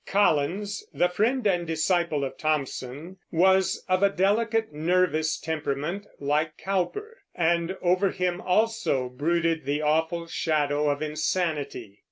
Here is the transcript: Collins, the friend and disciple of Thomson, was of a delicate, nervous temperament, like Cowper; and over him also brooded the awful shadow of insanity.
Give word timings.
Collins, 0.07 0.83
the 0.91 1.09
friend 1.09 1.45
and 1.45 1.67
disciple 1.67 2.23
of 2.23 2.35
Thomson, 2.35 3.17
was 3.31 3.83
of 3.87 4.01
a 4.01 4.09
delicate, 4.09 4.73
nervous 4.73 5.37
temperament, 5.39 6.07
like 6.19 6.57
Cowper; 6.57 7.19
and 7.35 7.77
over 7.83 8.09
him 8.09 8.41
also 8.41 9.09
brooded 9.09 9.65
the 9.65 9.83
awful 9.83 10.25
shadow 10.25 10.89
of 10.89 11.03
insanity. 11.03 11.99